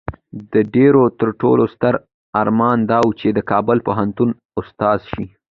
د 0.51 0.53
ډيوې 0.73 1.05
تر 1.19 1.29
ټولو 1.41 1.63
ستر 1.73 1.93
ارمان 2.41 2.77
دا 2.91 2.99
وو 3.03 3.17
چې 3.19 3.27
د 3.31 3.39
کابل 3.51 3.77
پوهنتون 3.87 4.29
استاده 4.59 5.05
شي 5.11 5.25